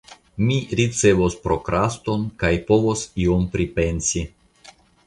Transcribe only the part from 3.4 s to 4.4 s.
pripensi.